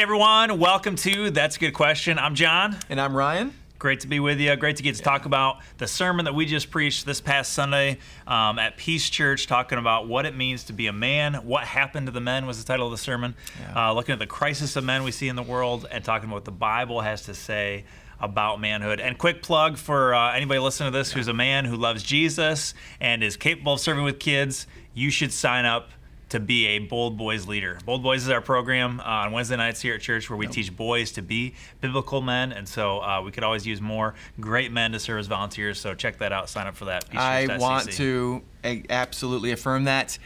[0.00, 2.18] Hey everyone, welcome to That's a Good Question.
[2.18, 2.74] I'm John.
[2.88, 3.52] And I'm Ryan.
[3.78, 4.56] Great to be with you.
[4.56, 7.98] Great to get to talk about the sermon that we just preached this past Sunday
[8.26, 11.34] um, at Peace Church, talking about what it means to be a man.
[11.34, 13.34] What happened to the men was the title of the sermon.
[13.60, 13.90] Yeah.
[13.90, 16.36] Uh, looking at the crisis of men we see in the world and talking about
[16.36, 17.84] what the Bible has to say
[18.18, 19.00] about manhood.
[19.00, 22.72] And quick plug for uh, anybody listening to this who's a man who loves Jesus
[23.02, 25.90] and is capable of serving with kids, you should sign up
[26.30, 27.78] to be a Bold Boys leader.
[27.84, 30.74] Bold Boys is our program uh, on Wednesday nights here at church where we teach
[30.74, 32.52] boys to be biblical men.
[32.52, 35.78] And so uh, we could always use more great men to serve as volunteers.
[35.78, 36.48] So check that out.
[36.48, 37.04] Sign up for that.
[37.14, 40.18] I want to absolutely affirm that.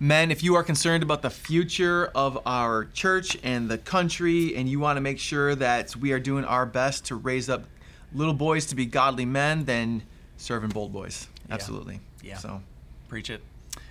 [0.00, 4.68] Men, if you are concerned about the future of our church and the country, and
[4.68, 7.64] you want to make sure that we are doing our best to raise up
[8.12, 10.02] little boys to be godly men, then
[10.36, 11.28] serve in Bold Boys.
[11.48, 12.00] Absolutely.
[12.22, 12.38] Yeah.
[12.38, 12.60] So,
[13.08, 13.40] Preach it.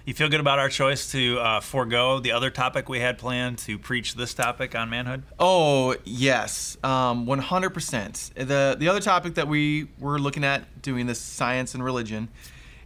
[0.06, 3.58] You feel good about our choice to uh, forego the other topic we had planned
[3.60, 5.24] to preach this topic on manhood?
[5.40, 8.34] oh yes, um, 100%.
[8.36, 12.28] The the other topic that we were looking at doing this science and religion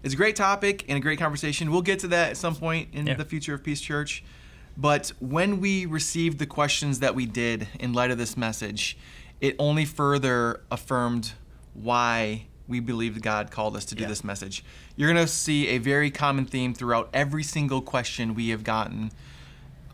[0.04, 1.72] is a great topic and a great conversation.
[1.72, 3.16] We'll get to that at some point in Yeah.
[3.16, 4.24] the future of Peace Church.
[4.78, 8.96] But when we received the questions that we did in light of this message,
[9.42, 11.34] it only further affirmed
[11.74, 14.10] why we believed God called us to do Yeah.
[14.10, 14.64] this message.
[14.96, 19.12] You're going to see a very common theme throughout every single question we have gotten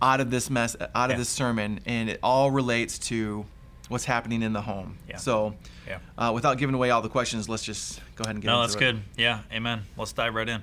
[0.02, 1.18] out of this mess out of Yeah.
[1.18, 3.46] this sermon and it all relates to
[3.90, 4.98] what's happening in the home.
[5.08, 5.18] Yeah.
[5.18, 5.56] So,
[5.88, 6.00] Yeah.
[6.18, 8.56] uh, without giving away all the questions, let's just go ahead and get into it.
[8.58, 8.80] No, that's it.
[8.80, 9.02] good.
[9.18, 9.84] Yeah, amen.
[9.98, 10.62] Let's dive right in.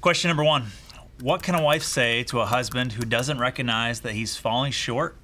[0.00, 0.68] Question number one
[1.20, 5.16] What can a wife say to a husband who doesn't recognize that he's falling short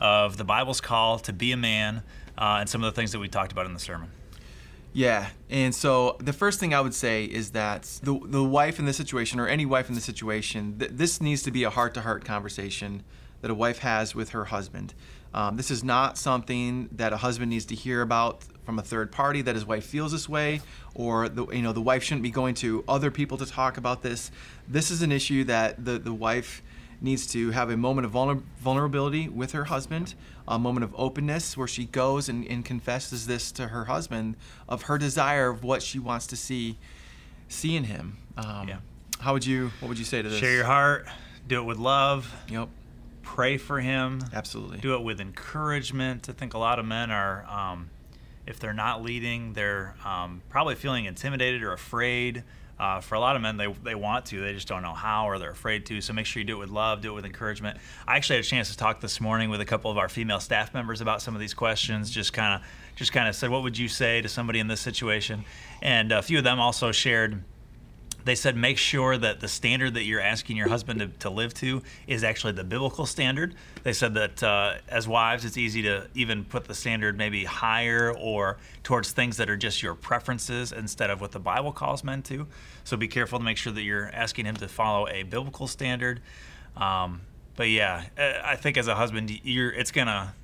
[0.00, 2.02] of the Bible's call to be a man
[2.36, 4.10] uh, and some of the things that we talked about in the sermon?
[4.96, 8.86] Yeah, and so the first thing I would say is that the the wife in
[8.86, 11.92] this situation, or any wife in this situation, th- this needs to be a heart
[11.94, 13.02] to heart conversation
[13.42, 14.94] that a wife has with her husband.
[15.34, 19.12] Um, this is not something that a husband needs to hear about from a third
[19.12, 20.62] party that his wife feels this way,
[20.94, 24.00] or the you know the wife shouldn't be going to other people to talk about
[24.00, 24.30] this.
[24.66, 26.62] This is an issue that the the wife
[27.00, 30.14] needs to have a moment of vulner- vulnerability with her husband,
[30.48, 34.36] a moment of openness where she goes and, and confesses this to her husband
[34.68, 36.78] of her desire of what she wants to see
[37.48, 38.16] see in him.
[38.36, 38.76] Um, Yeah.
[39.20, 40.38] How would you what would you say to this?
[40.38, 41.06] Share your heart,
[41.46, 42.68] do it with love, Yep,
[43.22, 44.78] pray for him, absolutely.
[44.78, 46.28] do it with encouragement.
[46.28, 47.90] I think a lot of men are, um,
[48.46, 52.42] if they're not leading, they're um, probably feeling intimidated or afraid.
[52.78, 55.26] Uh, for a lot of men, they, they want to, they just don't know how
[55.26, 56.00] or they're afraid to.
[56.00, 57.78] So make sure you do it with love, do it with encouragement.
[58.06, 60.40] I actually had a chance to talk this morning with a couple of our female
[60.40, 62.10] staff members about some of these questions.
[62.10, 64.80] Just kind of, just kind of said, what would you say to somebody in this
[64.80, 65.44] situation?
[65.80, 67.42] And a few of them also shared
[68.26, 71.54] they said make sure that the standard that you're asking your husband to, to live
[71.54, 73.54] to is actually the biblical standard.
[73.84, 78.12] They said that uh, as wives, it's easy to even put the standard maybe higher
[78.12, 82.20] or towards things that are just your preferences instead of what the Bible calls men
[82.24, 82.48] to.
[82.82, 86.20] So be careful to make sure that you're asking him to follow a biblical standard.
[86.76, 87.20] Um,
[87.54, 90.34] but yeah, uh, I think as a husband, you're it's gonna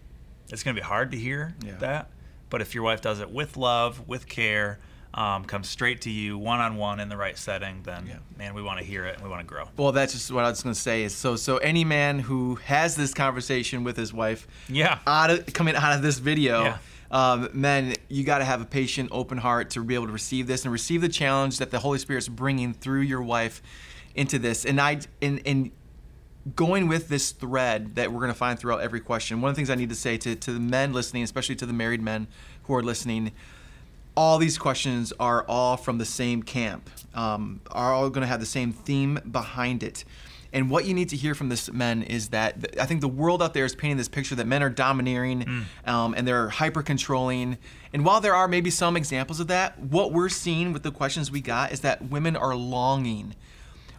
[0.50, 1.76] it's gonna be hard to hear Yeah.
[1.78, 2.10] that.
[2.48, 4.78] But if your wife does it with love, with care,
[5.14, 8.16] um, comes straight to you one on one in the right setting, then Yeah.
[8.38, 9.68] man, we want to hear it and we want to grow.
[9.76, 11.02] Well, that's just what I was going to say.
[11.02, 14.98] Is so so any man who has this conversation with his wife, Yeah.
[15.06, 16.62] out of coming out of this video.
[16.64, 16.78] Yeah.
[17.10, 20.46] Um, men, you got to have a patient, open heart to be able to receive
[20.46, 23.60] this and receive the challenge that the Holy Spirit's bringing through your wife
[24.14, 24.64] into this.
[24.64, 25.72] And I, and, and
[26.56, 29.58] going with this thread that we're going to find throughout every question, one of the
[29.58, 32.28] things I need to say to, to the men listening, especially to the married men
[32.62, 33.32] who are listening,
[34.16, 38.40] all these questions are all from the same camp, um, are all going to have
[38.40, 40.04] the same theme behind it.
[40.54, 43.08] And what you need to hear from this men is that th- I think the
[43.08, 46.82] world out there is painting this picture that men are domineering um, and they're hyper
[46.82, 47.56] controlling.
[47.94, 51.30] And while there are maybe some examples of that, what we're seeing with the questions
[51.30, 53.34] we got is that women are longing,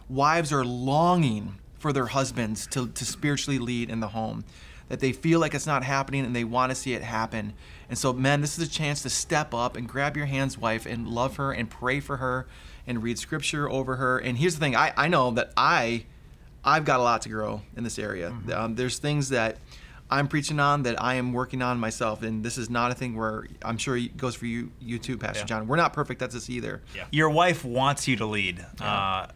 [0.08, 4.44] wives are longing for their husbands to, to spiritually lead in the home
[4.88, 7.54] that they feel like it's not happening and they want to see it happen.
[7.88, 10.86] And so, men, this is a chance to step up and grab your hands, wife,
[10.86, 12.46] and love her and pray for her
[12.86, 14.18] and read scripture over her.
[14.18, 16.06] And here's the thing I, I know that I,
[16.64, 18.34] I've got a lot to grow in this area.
[18.54, 19.58] Um, there's things that
[20.10, 22.22] I'm preaching on that I am working on myself.
[22.22, 25.16] And this is not a thing where I'm sure it goes for you, you too,
[25.16, 25.46] Pastor Yeah.
[25.46, 25.66] John.
[25.66, 26.82] We're not perfect at this either.
[27.10, 28.64] Your wife wants you to lead.
[28.80, 28.92] Yeah.
[28.92, 29.26] Uh,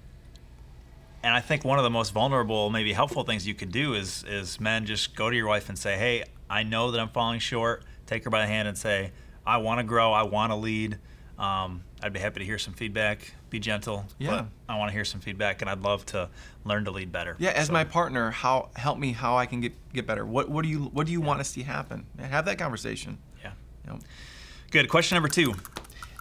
[1.23, 4.25] and I think one of the most vulnerable, maybe helpful things you could do is
[4.29, 7.41] is men just go to your wife and say, "Hey, I know that I'm falling
[7.41, 9.13] short." Take her by the hand and say,
[9.47, 10.13] "I want to grow.
[10.13, 10.99] I want to lead.
[11.39, 13.33] Um, I'd be happy to hear some feedback.
[13.51, 14.07] Be gentle.
[14.19, 14.47] Yeah.
[14.69, 16.29] I want to hear some feedback, and I'd love to
[16.65, 17.37] learn to lead better.
[17.39, 20.27] Yeah, as So, my partner, how help me how I can get get better.
[20.27, 22.07] What what do you what do you want to see happen?
[22.19, 23.19] Have that conversation.
[23.43, 23.53] Yeah.
[23.87, 23.99] Know?
[24.71, 24.89] Good.
[24.89, 25.55] Question number two.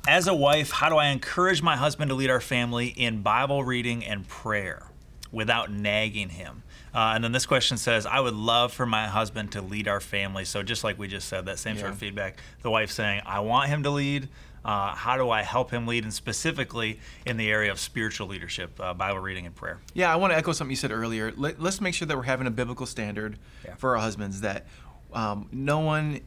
[0.07, 3.63] As a wife, how do I encourage my husband to lead our family in Bible
[3.63, 4.83] reading and prayer
[5.31, 6.63] without nagging him?
[6.97, 9.99] Uh, and then this question says, I would love for my husband to lead our
[9.99, 10.45] family.
[10.45, 12.39] So, just like we just said, that same sort of feedback.
[12.63, 14.29] The wife saying, I want him to lead.
[14.65, 16.05] Uh, how do I help him lead?
[16.05, 19.79] And specifically in the area of spiritual leadership, uh, Bible reading and prayer.
[19.93, 21.31] Yeah, I want to echo something you said earlier.
[21.37, 23.75] Let, us make sure that we're having a biblical standard Yeah.
[23.75, 24.41] for our husbands.
[24.41, 24.65] That
[25.13, 26.21] um, no one,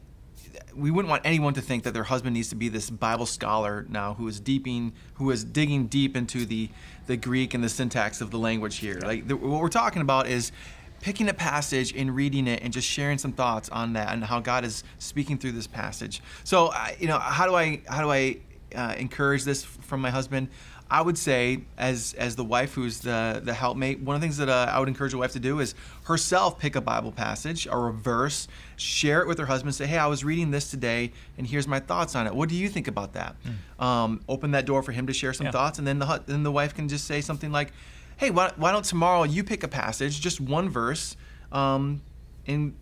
[0.75, 3.85] we wouldn't want anyone to think that their husband needs to be this Bible scholar
[3.89, 6.69] now who is deeping, who is digging deep into the
[7.07, 8.99] the Greek and the syntax of the language here.
[9.03, 10.51] Like the, what we're talking about is
[11.01, 14.39] picking a passage and reading it and just sharing some thoughts on that and how
[14.39, 16.21] God is speaking through this passage.
[16.43, 18.37] So, I- you know, how do I how do I
[18.75, 20.47] uh, encourage this from my husband?
[20.93, 24.35] I would say, as as the wife who's the the helpmate, one of the things
[24.37, 25.73] that uh, I would encourage a wife to do is
[26.03, 29.73] herself pick a Bible passage or a verse, share it with her husband.
[29.73, 32.35] Say, "Hey, I was reading this today, and here's my thoughts on it.
[32.35, 33.37] What do you think about that?"
[33.79, 35.51] Um, open that door for him to share some Yeah.
[35.51, 37.71] thoughts, and then the then the wife can just say something like,
[38.17, 41.15] "Hey, why, why don't tomorrow you pick a passage, just one verse,
[41.53, 42.01] um,
[42.45, 42.73] and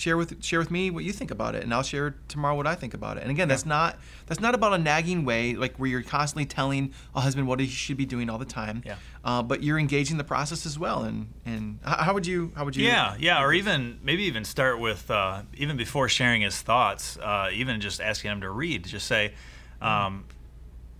[0.00, 2.66] share with share with me what you think about it, and I'll share tomorrow what
[2.66, 5.76] I think about it." And again, that's not that's not about a nagging way, like
[5.76, 8.82] where you're constantly telling a husband what he should be doing all the time.
[8.84, 8.96] Yeah.
[9.22, 11.02] Uh, but you're engaging the process as well.
[11.02, 12.86] And and how would you how would you?
[12.86, 17.50] Yeah, yeah, or even maybe even start with uh, even before sharing his thoughts, uh,
[17.52, 18.86] even just asking him to read.
[18.86, 19.34] Just say,
[19.82, 20.24] um,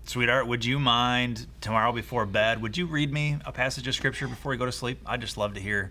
[0.05, 2.61] "Sweetheart, would you mind tomorrow before bed?
[2.61, 5.00] Would you read me a passage of scripture before you go to sleep?
[5.06, 5.91] I'd just love to hear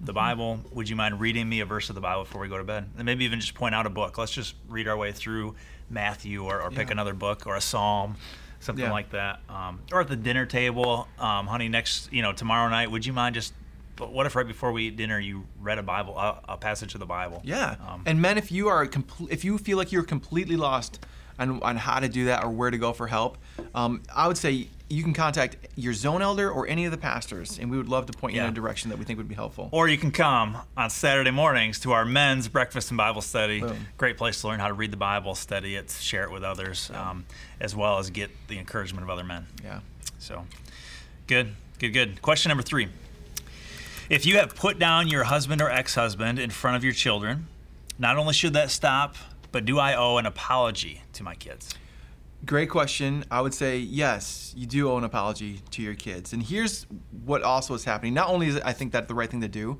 [0.00, 0.60] the Bible.
[0.72, 2.88] Would you mind reading me a verse of the Bible before we go to bed?
[2.96, 4.18] And maybe even just point out a book.
[4.18, 5.54] Let's just read our way through
[5.90, 6.92] Matthew or, or pick Yeah.
[6.92, 8.16] another book or a psalm."
[8.60, 8.92] Something Yeah.
[8.92, 11.68] like that, um, or at the dinner table, um, honey.
[11.68, 13.54] Next, you know, tomorrow night, would you mind just
[13.96, 16.94] but what if right before we eat dinner you read a Bible, a, a passage
[16.94, 17.40] of the Bible?
[17.44, 17.74] Yeah.
[17.86, 21.04] Um, and men, if you are compl- if you feel like you're completely lost
[21.40, 23.36] on, on how to do that or where to go for help,
[23.74, 27.58] um, I would say you can contact your zone elder or any of the pastors,
[27.58, 29.34] and we would love to point you in a direction that we think would be
[29.34, 29.70] helpful.
[29.72, 33.60] or you can come on Saturday mornings to our men's breakfast and Bible study.
[33.60, 33.86] Boom.
[33.96, 36.90] Great place to learn how to read the Bible, study it, share it with others,
[36.94, 37.24] um,
[37.58, 39.46] as well as get the encouragement of other men.
[39.64, 39.80] yeah.
[40.18, 40.44] So,
[41.26, 42.20] good, good, good.
[42.20, 42.88] Question number three.
[44.10, 47.46] If you have put down your husband or ex husband in front of your children,
[47.98, 49.16] not only should that stop,
[49.52, 51.74] but do I owe an apology to my kids?
[52.44, 53.24] Great question.
[53.30, 56.32] I would say yes, you do owe an apology to your kids.
[56.32, 56.86] And here's
[57.24, 58.14] what also is happening.
[58.14, 59.78] Not only is I think that the right thing to do,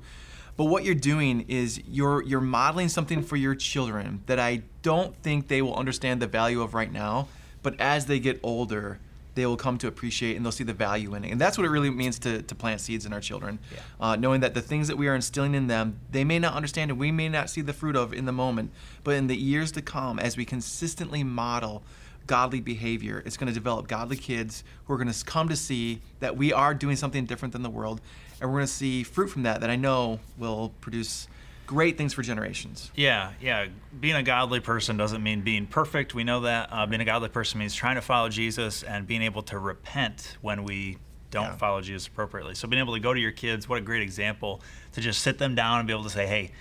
[0.55, 5.15] but what you're doing is you're you're modeling something for your children that I don't
[5.17, 7.27] think they will understand the value of right now,
[7.63, 8.99] but as they get older,
[9.35, 11.31] they will come to appreciate and they'll see the value in it.
[11.31, 13.59] And that's what it really means to, to plant seeds in our children.
[13.73, 13.79] Yeah.
[13.99, 16.91] Uh, knowing that the things that we are instilling in them, they may not understand
[16.91, 18.71] and we may not see the fruit of in the moment,
[19.03, 21.83] but in the years to come, as we consistently model
[22.27, 23.21] godly behavior.
[23.25, 26.53] It's going to develop godly kids who are going to come to see that we
[26.53, 28.01] are doing something different than the world,
[28.39, 31.27] and we're going to see fruit from that that I know will produce
[31.65, 32.91] great things for generations.
[32.95, 33.67] Yeah, yeah.
[33.99, 36.13] Being a godly person doesn't mean being perfect.
[36.13, 36.69] We know that.
[36.71, 40.37] Uh, being a godly person means trying to follow Jesus and being able to repent
[40.41, 40.97] when we
[41.31, 41.55] don't Yeah.
[41.55, 42.53] follow Jesus appropriately.
[42.55, 44.61] So being able to go to your kids, what a great example
[44.91, 46.51] to just sit them down and be able to say, "Hey,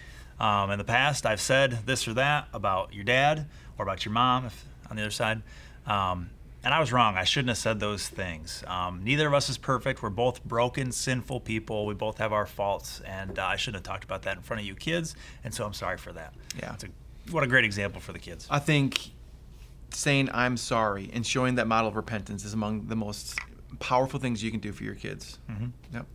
[0.40, 4.12] um, in the past I've said this or that about your dad or about your
[4.14, 5.42] mom, if on the other side."
[5.86, 6.30] Um,
[6.64, 7.16] and I was wrong.
[7.16, 8.62] I shouldn't have said those things.
[8.68, 10.02] Um, neither of us is perfect.
[10.02, 11.86] We're both broken, sinful people.
[11.86, 14.60] We both have our faults, and uh, I shouldn't have talked about that in front
[14.60, 15.16] of you kids.
[15.42, 16.34] And so I'm sorry for that.
[16.56, 16.74] Yeah.
[16.74, 16.88] It's a,
[17.32, 18.46] what a great example for the kids.
[18.48, 19.10] I think
[19.90, 23.38] saying I'm sorry and showing that model of repentance is among the most
[23.78, 25.38] powerful things you can do for your kids.
[25.50, 25.66] Mm-hmm.
[25.94, 26.06] Yep.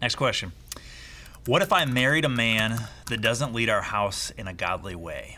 [0.00, 0.52] Next question.
[1.46, 5.36] What if I married a man that doesn't lead our house in a godly way?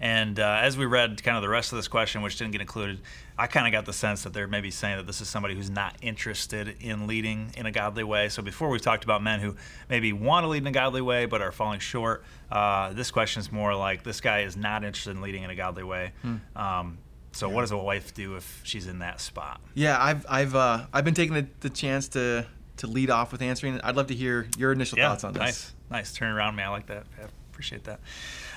[0.00, 2.62] And uh, as we read kind of the rest of this question, which didn't get
[2.62, 3.00] included,
[3.38, 5.68] I kind of got the sense that they're maybe saying that this is somebody who's
[5.68, 8.30] not interested in leading in a godly way.
[8.30, 9.56] So before we've talked about men who
[9.90, 13.40] maybe want to lead in a godly way but are falling short, uh, this question
[13.40, 16.12] is more like this guy is not interested in leading in a godly way.
[16.56, 16.98] Um,
[17.32, 19.60] so what does a wife do if she's in that spot?
[19.74, 22.46] Yeah, I've I've uh, I've been taking the, the chance to
[22.78, 23.80] to lead off with answering.
[23.82, 25.40] I'd love to hear your initial thoughts on this.
[25.40, 26.12] Nice, nice.
[26.12, 26.62] Turn around me.
[26.62, 27.06] I like that.
[27.60, 28.00] Appreciate that.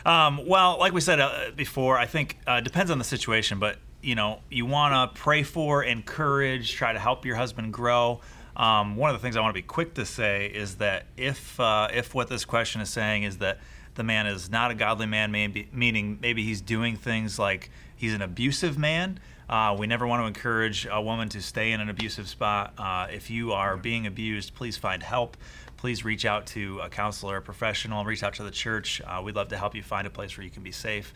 [0.06, 3.78] Um, well, like we said uh, before, I think uh, depends on the situation, but
[4.02, 8.22] you know, you want to pray for, encourage, try to help your husband grow.
[8.56, 11.60] Um, one of the things I want to be quick to say is that if
[11.60, 13.60] uh, if what this question is saying is that
[13.96, 18.14] the man is not a godly man, maybe meaning maybe he's doing things like he's
[18.14, 19.20] an abusive man,
[19.50, 22.74] Uh, we never want to encourage a woman to stay in an abusive spot.
[22.78, 25.36] Uh, if you are being abused, please find help.
[25.84, 29.02] Please reach out to a counselor, a professional, reach out to the church.
[29.06, 31.14] Uh, we'd love to help you find a place where you can be safe.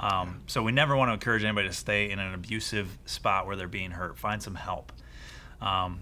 [0.00, 3.56] Um, so we never want to encourage anybody to stay in an abusive spot where
[3.56, 4.16] they're being hurt.
[4.16, 4.90] Find some help.
[5.60, 6.00] Um,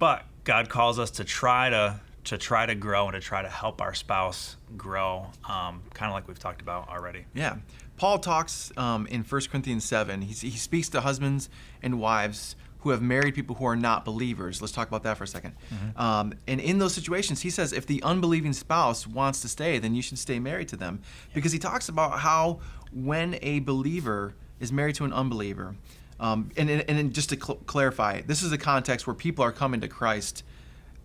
[0.00, 3.48] but God calls us to try to to try to grow and to try to
[3.48, 7.26] help our spouse grow, um, kind of like we've talked about already.
[7.32, 7.58] Yeah.
[7.96, 11.48] Paul talks um, in 1 Corinthians 7, he, he speaks to husbands
[11.80, 14.60] and wives who have married people who are not believers.
[14.60, 16.00] Let's talk about that for a 2nd Mm-hmm.
[16.00, 19.94] Um, and in those situations, he says if the unbelieving spouse wants to stay, then
[19.94, 21.00] you should stay married to them.
[21.34, 22.60] Because he talks about how
[22.92, 25.74] when a believer is married to an unbeliever,
[26.20, 29.52] um, and, and, and just to cl- clarify, this is a context where people are
[29.52, 30.44] coming to Christ.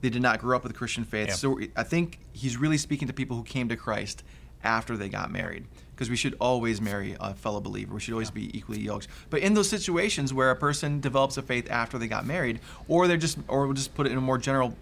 [0.02, 1.30] They did not grow up with the Christian faith.
[1.30, 1.34] Yeah.
[1.34, 4.24] So I think he's really speaking to people who came to Christ
[4.64, 5.66] after they got married
[6.02, 7.94] because we should always marry a fellow believer.
[7.94, 9.08] We should always be equally yoked.
[9.30, 13.08] But in those situations where a person develops a faith after they got married, or
[13.08, 14.76] they're just, or we'll just put it in a more general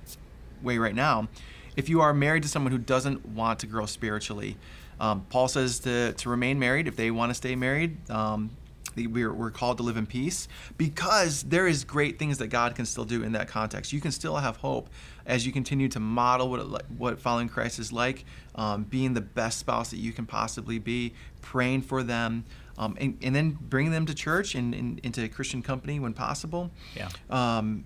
[0.62, 1.28] way right now,
[1.76, 4.56] if you are married to someone who doesn't want to grow spiritually,
[5.00, 8.10] um, Paul says to, to remain married if they want to stay married.
[8.10, 8.52] Um,
[8.96, 12.86] we're, we're called to live in peace because there is great things that God can
[12.86, 13.94] still do in that context.
[13.94, 14.90] You can still have hope
[15.26, 19.22] as you continue to model what it, what following Christ is like, um, being the
[19.22, 22.46] best spouse that you can possibly be, praying for them,
[22.78, 26.72] um, and, and then bringing them to church and, and into Christian company when possible.
[26.96, 27.10] Yeah.
[27.30, 27.86] Um,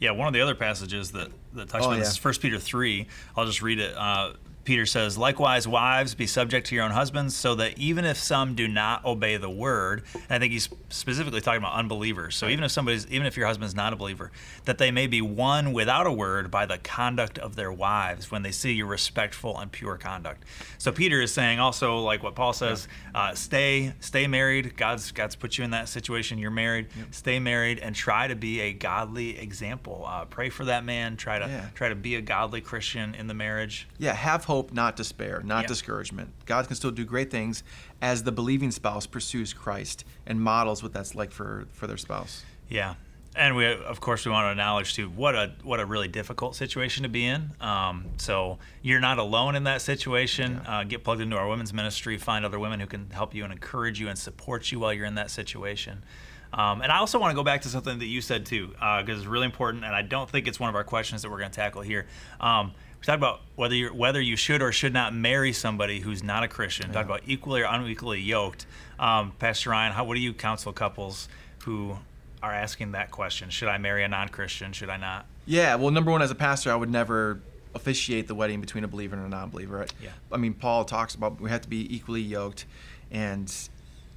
[0.00, 2.58] Yeah, one of the other passages that, that talks Oh, about this is 1 Peter
[2.58, 3.06] 3.
[3.36, 3.94] I'll just read it.
[3.96, 4.34] Uh,
[4.64, 8.54] Peter says, Likewise, wives, be subject to your own husbands, so that even if some
[8.54, 12.34] do not obey the word, and I think he's specifically talking about unbelievers.
[12.36, 14.30] So even if somebody's, even if your husband's not a believer,
[14.64, 18.42] that they may be won without a word by the conduct of their wives when
[18.42, 20.44] they see your respectful and pure conduct.
[20.78, 24.76] So Peter is saying also, like what Paul says, uh, stay, stay married.
[24.76, 26.38] God's God's put you in that situation.
[26.38, 26.86] You're married.
[27.10, 30.04] Stay married and try to be a godly example.
[30.06, 31.16] Uh, pray for that man.
[31.16, 31.66] Try to Yeah.
[31.74, 33.86] try to be a godly Christian in the marriage.
[33.98, 36.30] Yeah, have hope, not despair, not discouragement.
[36.46, 37.62] God can still do great things
[38.00, 42.44] as the believing spouse pursues Christ and models what that's like for, for their spouse.
[42.68, 42.94] Yeah,
[43.36, 46.54] and we of course we want to acknowledge too what a what a really difficult
[46.56, 47.50] situation to be in.
[47.60, 50.60] Um, so you're not alone in that situation.
[50.64, 50.78] Yeah.
[50.78, 52.16] Uh, get plugged into our women's ministry.
[52.18, 55.06] Find other women who can help you and encourage you and support you while you're
[55.06, 56.04] in that situation.
[56.52, 59.18] Um, and I also want to go back to something that you said too, because
[59.18, 61.50] it's really important, and I don't think it's one of our questions that we're going
[61.50, 62.06] to tackle here.
[62.40, 62.72] Um,
[63.04, 66.42] we talked about whether you whether you should or should not marry somebody who's not
[66.42, 66.90] a Christian.
[66.90, 68.64] Talk about equally or unequally yoked.
[68.98, 71.28] Um, Pastor Ryan, how what do you counsel couples
[71.64, 71.98] who
[72.42, 73.50] are asking that question?
[73.50, 74.72] Should I marry a non-Christian?
[74.72, 75.26] Should I not?
[75.44, 77.42] Yeah, well, number one, as a pastor, I would never
[77.74, 79.86] officiate the wedding between a believer and a non-believer.
[80.02, 80.10] Yeah.
[80.32, 82.64] I mean, Paul talks about we have to be equally yoked,
[83.10, 83.52] and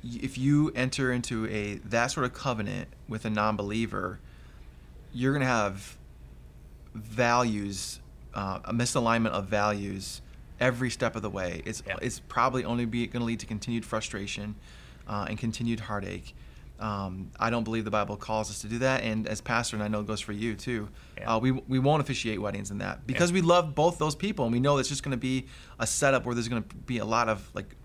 [0.01, 4.20] if you enter into a that sort of covenant with a non-believer,
[5.12, 5.98] you're gonna have
[6.94, 8.00] values,
[8.34, 10.22] uh, a misalignment of values
[10.60, 11.62] every step of the way.
[11.65, 11.98] It's Yeah.
[12.01, 14.55] it's probably only going to lead to continued frustration
[15.07, 16.36] uh, and continued heartache.
[16.79, 19.84] Um, I don't believe the Bible calls us to do that, and as pastor, and
[19.84, 20.89] I know it goes for you too.
[21.17, 21.36] Yeah.
[21.36, 24.53] Uh, we we won't officiate weddings in that because we love both those people, and
[24.53, 25.48] we know it's just going to be
[25.79, 27.75] a setup where there's going to be a lot of like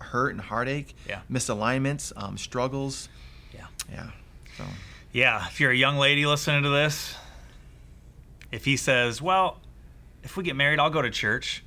[0.00, 1.20] hurt and heartache, Yeah.
[1.30, 3.08] misalignments, um, struggles.
[3.52, 3.66] Yeah.
[3.90, 4.10] Yeah.
[4.56, 4.64] So
[5.12, 7.14] Yeah, if you're a young lady listening to this,
[8.54, 9.60] if he says, "Well,
[10.22, 11.62] if we get married, I'll go to church,"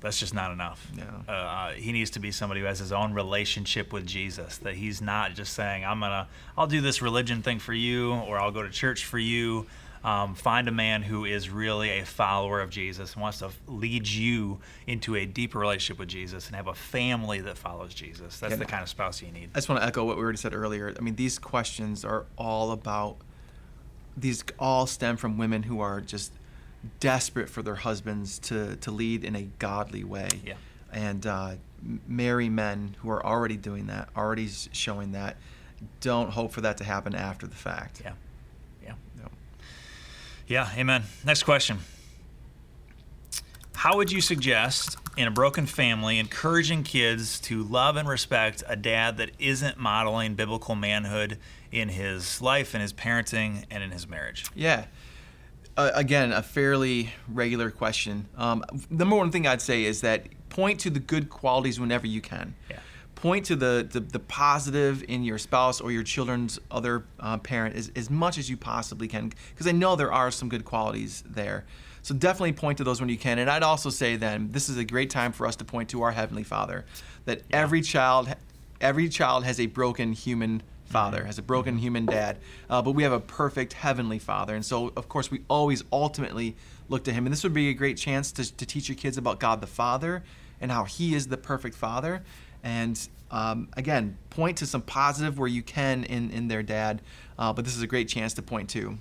[0.00, 0.86] that's just not enough.
[0.94, 1.24] No.
[1.28, 4.58] Uh, Uh, he needs to be somebody who has his own relationship with Jesus.
[4.58, 8.38] That he's not just saying, "I'm gonna, I'll do this religion thing for you," or
[8.38, 9.66] "I'll go to church for you."
[10.04, 14.06] Um, find a man who is really a follower of Jesus and wants to lead
[14.06, 18.38] you into a deeper relationship with Jesus and have a family that follows Jesus.
[18.38, 18.58] That's Yeah.
[18.58, 19.50] the kind of spouse you need.
[19.54, 20.94] I just want to echo what we already said earlier.
[20.96, 23.16] I mean, these questions are all about,
[24.20, 26.32] these all stem from women who are just
[27.00, 30.28] desperate for their husbands to, to lead in a godly way.
[30.44, 30.54] Yeah.
[30.92, 31.54] And uh,
[32.06, 35.36] marry men who are already doing that, already showing that.
[36.00, 38.00] Don't hope for that to happen after the fact.
[38.04, 38.12] Yeah.
[38.82, 38.94] Yeah.
[39.16, 39.28] No.
[40.46, 41.04] Yeah, amen.
[41.24, 41.78] Next question.
[43.74, 48.74] How would you suggest, in a broken family, encouraging kids to love and respect a
[48.74, 51.38] dad that isn't modeling biblical manhood
[51.72, 54.46] in his life, in his parenting, and in his marriage?
[54.54, 54.86] Yeah.
[55.76, 58.28] Uh, again, a fairly regular question.
[58.36, 62.20] Um, number one thing I'd say is that point to the good qualities whenever you
[62.20, 62.54] can.
[62.68, 62.80] Yeah.
[63.14, 67.76] Point to the, the, the positive in your spouse or your children's other uh, parent
[67.76, 71.24] as, as much as you possibly can, because I know there are some good qualities
[71.26, 71.64] there.
[72.02, 73.38] So definitely point to those when you can.
[73.38, 76.02] And I'd also say then this is a great time for us to point to
[76.02, 76.86] our heavenly Father,
[77.24, 78.34] that every child
[78.80, 83.02] every child has a broken human father, has a broken human dad, uh, but we
[83.02, 84.54] have a perfect heavenly father.
[84.54, 86.56] And so, of course, we always ultimately
[86.88, 87.26] look to him.
[87.26, 89.66] And this would be a great chance to, to teach your kids about God the
[89.66, 90.24] Father
[90.60, 92.22] and how he is the perfect father.
[92.64, 92.98] And
[93.30, 97.02] um, again, point to some positive where you can in, in their dad.
[97.38, 98.98] Uh, but this is a great chance to point to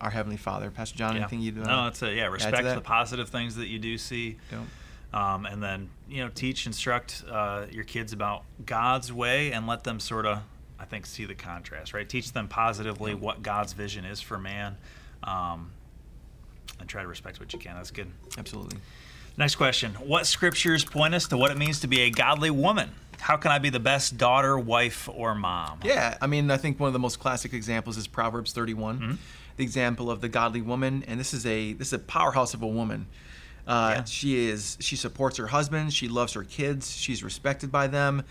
[0.00, 0.70] our heavenly Father.
[0.70, 1.22] Pastor John, Yeah.
[1.22, 2.26] anything you'd uh, No, it's a yeah.
[2.26, 4.36] Respect the positive things that you do see.
[4.50, 4.68] Don't-
[5.12, 9.84] um, and then you know teach instruct uh, your kids about god's way and let
[9.84, 10.38] them sort of
[10.80, 14.76] i think see the contrast right teach them positively what god's vision is for man
[15.22, 15.70] um,
[16.80, 18.78] and try to respect what you can that's good Absolutely.
[19.36, 22.90] next question what scriptures point us to what it means to be a godly woman
[23.20, 26.80] how can i be the best daughter wife or mom Yeah, I mean, I think
[26.80, 29.12] one of the most classic examples is Proverbs 31, Mm-hmm.
[29.58, 32.62] the example of the godly woman, and this is a this is a powerhouse of
[32.62, 33.06] a woman.
[33.66, 34.04] Uh, Yeah.
[34.04, 38.22] She is she supports her husband, she loves her kids, she's respected by them.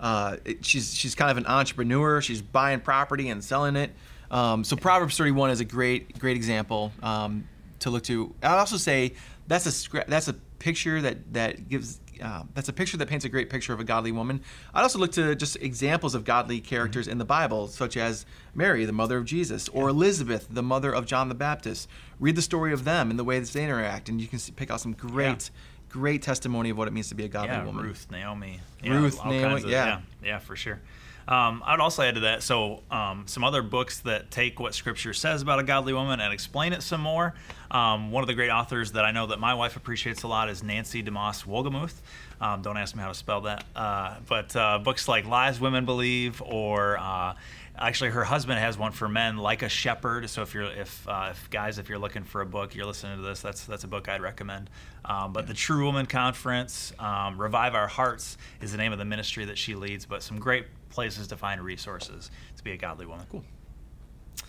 [0.00, 2.20] Uh, it- she's she's kind of an entrepreneur.
[2.20, 3.92] She's buying property and selling it.
[4.30, 7.48] Um, so Proverbs 31 is a great great example um,
[7.80, 8.34] to look to.
[8.42, 9.14] I'd also say
[9.46, 13.28] that's a that's a picture that that gives uh, that's a picture that paints a
[13.28, 14.40] great picture of a godly woman.
[14.74, 18.84] I'd also look to just examples of godly characters in the Bible, such as Mary,
[18.84, 21.88] the mother of Jesus, or Elizabeth, the mother of John the Baptist.
[22.18, 24.50] Read the story of them and the way that they interact, and you can see,
[24.50, 25.50] pick out some great,
[25.88, 27.84] great testimony of what it means to be a godly yeah, woman.
[27.84, 29.86] Ruth, Naomi, Ruth, Naomi, of- yeah.
[29.86, 30.80] yeah, yeah, for sure.
[31.28, 32.42] Um, I'd also add to that.
[32.42, 36.32] So, um, some other books that take what Scripture says about a godly woman and
[36.32, 37.34] explain it some more.
[37.70, 40.48] Um, one of the great authors that I know that my wife appreciates a lot
[40.48, 41.92] is Nancy DeMoss Wolgemuth.
[42.40, 45.84] Um, don't ask me how to spell that, uh, but uh, books like Lies Women
[45.84, 47.34] Believe or uh,
[47.80, 50.28] Actually, her husband has one for men, like a shepherd.
[50.28, 53.18] So if you're, if, uh, if guys, if you're looking for a book, you're listening
[53.18, 53.40] to this.
[53.40, 54.68] That's that's a book I'd recommend.
[55.04, 59.04] Um, but the True Woman Conference, um, Revive Our Hearts, is the name of the
[59.04, 60.06] ministry that she leads.
[60.06, 63.26] But some great places to find resources to be a godly woman.
[63.30, 63.44] Cool.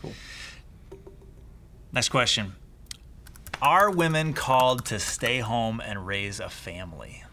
[0.01, 0.13] Cool.
[1.91, 2.55] Next question:
[3.61, 7.23] Are women called to stay home and raise a family?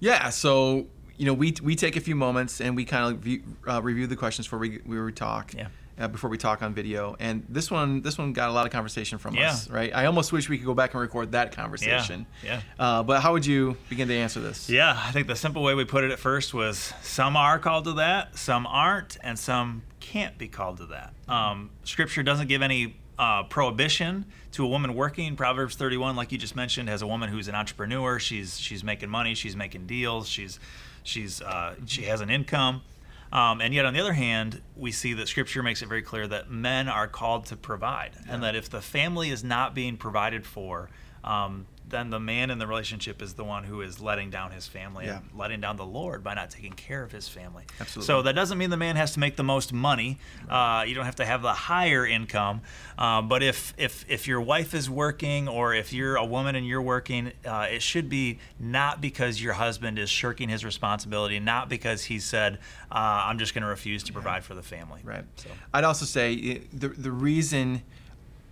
[0.00, 0.86] Yeah, so
[1.18, 4.06] you know we we take a few moments and we kind of view, uh, review
[4.06, 5.52] the questions before we we we talk.
[5.54, 5.68] Yeah.
[6.00, 8.70] Uh, before we talk on video, and this one this one got a lot of
[8.70, 9.50] conversation from Yeah.
[9.50, 9.92] us, right?
[9.92, 12.24] I almost wish we could go back and record that conversation.
[12.44, 12.60] yeah.
[12.78, 14.70] Uh, but how would you begin to answer this?
[14.70, 17.82] Yeah, I think the simple way we put it at first was some are called
[17.86, 21.14] to that, some aren't, and some can't be called to that.
[21.26, 25.34] Um, scripture doesn't give any uh, prohibition to a woman working.
[25.34, 28.20] Proverbs 31, like you just mentioned, has a woman who's an entrepreneur.
[28.20, 29.34] She's she's making money.
[29.34, 30.28] She's making deals.
[30.28, 30.60] She's
[31.08, 32.82] she's uh, she has an income.
[33.30, 36.26] Um, and yet, on the other hand, we see that Scripture makes it very clear
[36.28, 40.46] that men are called to provide, and that if the family is not being provided
[40.46, 40.88] for,
[41.22, 44.66] um, then the man in the relationship is the one who is letting down his
[44.66, 45.18] family Yeah.
[45.18, 47.64] and letting down the Lord by not taking care of his family.
[47.80, 48.06] Absolutely.
[48.06, 50.18] So that doesn't mean the man has to make the most money.
[50.48, 52.60] Uh, you don't have to have the higher income.
[52.96, 56.66] Uh, but if if if your wife is working or if you're a woman and
[56.66, 61.68] you're working, uh, it should be not because your husband is shirking his responsibility, not
[61.68, 62.58] because he said,
[62.90, 62.94] uh,
[63.26, 65.24] "I'm just going to refuse to provide for the family." Right.
[65.36, 65.48] So.
[65.72, 67.82] I'd also say eh, the the reason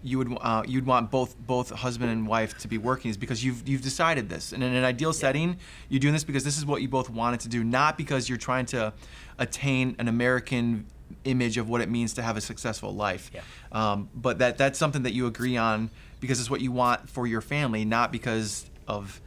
[0.06, 3.44] you would uh, you'd want both both husband and wife to be working is because
[3.44, 5.56] you've you've decided this, and in an ideal setting,
[5.88, 8.38] you're doing this because this is what you both wanted to do, not because you're
[8.38, 8.92] trying to
[9.38, 10.86] attain an American
[11.24, 13.30] image of what it means to have a successful life.
[13.34, 13.40] Yeah.
[13.72, 15.90] Um, but that that's something that you agree on
[16.20, 19.20] because it's what you want for your family, not because of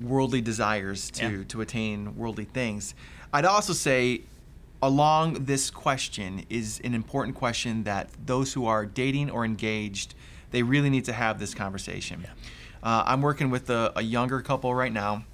[0.00, 1.44] worldly desires to Yeah.
[1.48, 2.94] to attain worldly things.
[3.32, 4.22] I'd also say
[4.82, 10.14] along this question is an important question that those who are dating or engaged
[10.50, 12.26] they really need to have this conversation.
[12.82, 15.24] Uh, I'm working with a, a younger couple right now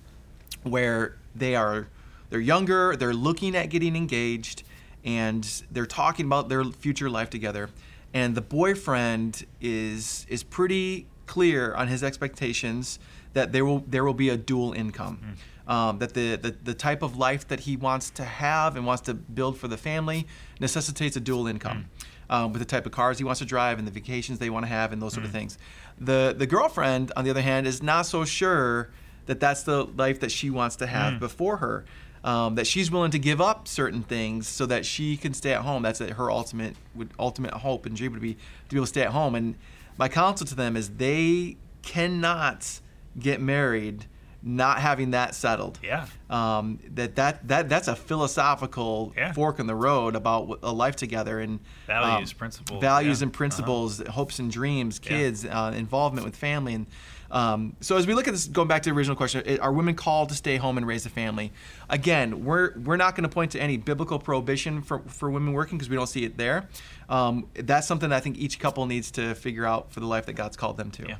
[0.62, 1.88] where they are
[2.30, 4.62] they're younger, they're looking at getting engaged,
[5.02, 7.70] and they're talking about their future life together.
[8.12, 12.98] And the boyfriend is is pretty clear on his expectations
[13.35, 15.37] that there will there will be a dual income.
[15.67, 19.03] Um, that the, the the type of life that he wants to have and wants
[19.03, 20.27] to build for the family
[20.61, 21.91] necessitates a dual income.
[22.31, 24.67] Um, with the type of cars he wants to drive and the vacations they want
[24.67, 25.59] to have and those sort of things.
[25.99, 28.91] The the girlfriend, on the other hand, is not so sure
[29.27, 31.85] that that's the life that she wants to have before her.
[32.25, 35.62] Um, that she's willing to give up certain things so that she can stay at
[35.62, 35.83] home.
[35.83, 39.03] That's her ultimate would ultimate hope and dream would be to be able to stay
[39.03, 39.35] at home.
[39.35, 39.55] And
[39.97, 42.81] my counsel to them is they cannot
[43.18, 44.07] get married
[44.40, 45.81] not having that settled.
[45.83, 46.07] Yeah.
[46.31, 49.33] Um, that that that that's a philosophical Yeah.
[49.33, 53.24] fork in the road about a life together and Values, um, principles, values yeah.
[53.24, 55.09] and principles, hopes and dreams, Yeah.
[55.09, 56.87] kids, uh, involvement with family, and
[57.31, 59.94] Um, so as we look at this, going back to the original question, are women
[59.94, 61.52] called to stay home and raise a family?
[61.90, 65.76] Again, we're we're not going to point to any biblical prohibition for, for women working
[65.76, 66.68] because we don't see it there.
[67.11, 70.24] Um, that's something that I think each couple needs to figure out for the life
[70.24, 71.07] that God's called them to.
[71.07, 71.16] Yeah.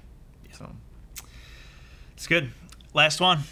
[0.52, 0.70] So
[2.18, 2.50] It's good.
[2.94, 3.42] Last one.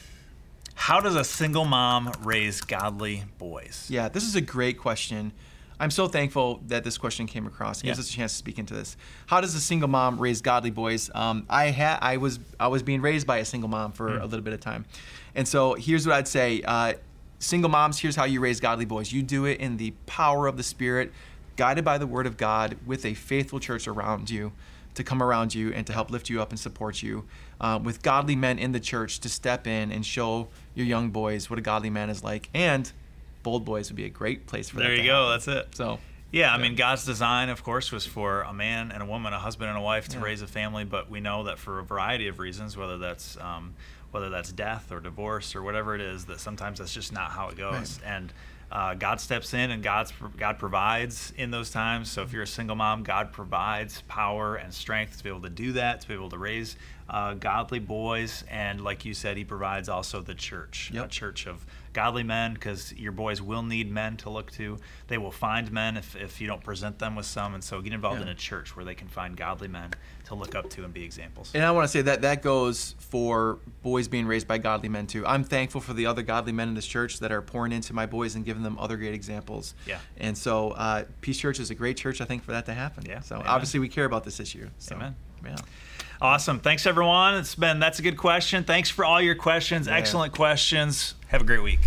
[0.74, 3.87] How does a single mom raise godly boys?
[3.88, 5.31] yeah, this is a great question.
[5.79, 7.79] I'm so thankful that this question came across.
[7.81, 8.02] It gives Yeah.
[8.02, 8.96] us a chance to speak into this.
[9.26, 11.12] How does a single mom raise godly boys?
[11.14, 14.22] Um, I had I was I was being raised by a single mom for Mm.
[14.22, 14.85] a little bit of time,
[15.37, 16.94] and so here's what I'd say: uh,
[17.38, 19.12] single moms, here's how you raise godly boys.
[19.12, 21.12] You do it in the power of the Spirit,
[21.55, 24.50] guided by the Word of God, with a faithful church around you
[24.96, 27.24] to come around you and to help lift you up and support you,
[27.61, 31.48] uh, with godly men in the church to step in and show your young boys
[31.48, 32.92] what a godly man is like, and
[33.42, 34.82] bold boys would be a great place for that.
[34.85, 35.28] There you go.
[35.30, 35.68] That's it.
[35.74, 35.98] So.
[36.32, 39.38] Yeah, I mean, God's design, of course, was for a man and a woman, a
[39.38, 40.24] husband and a wife, to Yeah.
[40.24, 40.85] raise a family.
[40.85, 43.74] But we know that for a variety of reasons, whether that's um,
[44.11, 47.48] whether that's death or divorce or whatever it is, that sometimes that's just not how
[47.48, 48.00] it goes.
[48.04, 48.32] And
[48.70, 52.11] uh, God steps in and God's God provides in those times.
[52.11, 55.50] So if you're a single mom, God provides power and strength to be able to
[55.50, 56.76] do that, to be able to raise
[57.09, 58.42] uh, godly boys.
[58.50, 62.92] And like you said, He provides also the church, a church of godly men, because
[62.94, 64.79] your boys will need men to look to.
[65.07, 67.55] They will find men if, if you don't present them with some.
[67.55, 68.24] And so get involved Yeah.
[68.24, 69.92] in a church where they can find godly men
[70.26, 71.52] to look up to and be examples.
[71.55, 75.07] And I want to say that that goes for boys being raised by godly men
[75.07, 75.24] too.
[75.24, 78.05] I'm thankful for the other godly men in this church that are pouring into my
[78.07, 79.75] boys and giving them other great examples.
[79.87, 79.99] Yeah.
[80.16, 83.05] And so uh, Peace Church is a great church, I think, for that to happen.
[83.07, 83.21] Yeah.
[83.21, 83.49] So Amen.
[83.49, 84.69] obviously we care about this issue.
[84.79, 85.16] So, Amen.
[85.45, 85.57] Yeah.
[86.21, 86.61] Awesome.
[86.61, 87.35] Thanks, everyone.
[87.35, 88.64] It's been, that's a good question.
[88.64, 89.87] Thanks for all your questions.
[89.87, 89.97] Yeah.
[89.97, 91.14] Excellent questions.
[91.29, 91.81] Have a great week.